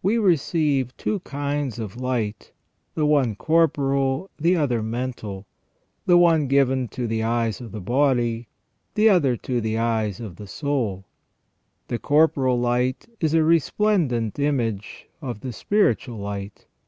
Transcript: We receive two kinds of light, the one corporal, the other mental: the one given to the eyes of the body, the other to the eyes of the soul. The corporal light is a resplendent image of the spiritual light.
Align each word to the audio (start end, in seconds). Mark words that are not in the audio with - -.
We 0.00 0.16
receive 0.16 0.96
two 0.96 1.18
kinds 1.18 1.80
of 1.80 2.00
light, 2.00 2.52
the 2.94 3.04
one 3.04 3.34
corporal, 3.34 4.30
the 4.38 4.54
other 4.54 4.80
mental: 4.80 5.44
the 6.04 6.16
one 6.16 6.46
given 6.46 6.86
to 6.90 7.08
the 7.08 7.24
eyes 7.24 7.60
of 7.60 7.72
the 7.72 7.80
body, 7.80 8.46
the 8.94 9.08
other 9.08 9.36
to 9.38 9.60
the 9.60 9.76
eyes 9.76 10.20
of 10.20 10.36
the 10.36 10.46
soul. 10.46 11.06
The 11.88 11.98
corporal 11.98 12.60
light 12.60 13.08
is 13.18 13.34
a 13.34 13.42
resplendent 13.42 14.38
image 14.38 15.08
of 15.20 15.40
the 15.40 15.52
spiritual 15.52 16.18
light. 16.18 16.66